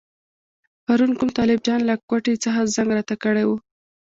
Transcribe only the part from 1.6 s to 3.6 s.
جان له کوټې څخه زنګ راته کړی وو.